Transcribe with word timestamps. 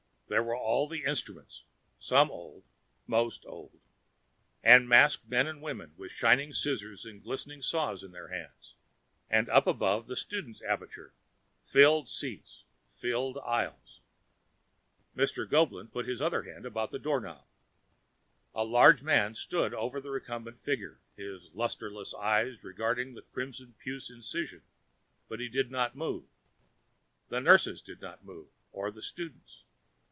There 0.27 0.41
were 0.41 0.55
all 0.55 0.87
the 0.87 1.03
instruments, 1.03 1.63
some 1.99 2.31
old, 2.31 2.63
most 3.05 3.45
old, 3.45 3.81
and 4.63 4.85
the 4.85 4.87
masked 4.87 5.27
men 5.27 5.45
and 5.45 5.61
women 5.61 5.93
with 5.97 6.13
shining 6.13 6.53
scissors 6.53 7.03
and 7.03 7.21
glistening 7.21 7.61
saws 7.61 8.01
in 8.01 8.13
their 8.13 8.29
hands. 8.29 8.75
And 9.29 9.49
up 9.49 9.67
above, 9.67 10.07
the 10.07 10.15
students' 10.15 10.61
aperture: 10.61 11.13
filled 11.63 12.07
seats, 12.07 12.63
filled 12.87 13.39
aisles. 13.39 13.99
Mr. 15.17 15.45
Goeblin 15.47 15.89
put 15.89 16.07
his 16.07 16.21
other 16.21 16.43
hand 16.43 16.65
about 16.65 16.91
the 16.91 16.97
doorknob. 16.99 17.43
A 18.55 18.63
large 18.63 19.03
man 19.03 19.35
stood 19.35 19.73
over 19.73 19.99
the 19.99 20.11
recumbent 20.11 20.61
figure, 20.61 21.01
his 21.17 21.51
lusterless 21.53 22.13
eyes 22.13 22.63
regarding 22.63 23.15
the 23.15 23.21
crimson 23.23 23.73
puce 23.83 24.09
incision, 24.09 24.61
but 25.27 25.41
he 25.41 25.49
did 25.49 25.69
not 25.69 25.93
move. 25.93 26.23
The 27.27 27.41
nurses 27.41 27.81
did 27.81 27.99
not 27.99 28.23
move, 28.23 28.47
or 28.71 28.91
the 28.91 29.01
students. 29.01 29.63